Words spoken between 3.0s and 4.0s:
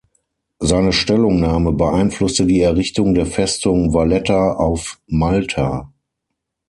der Festung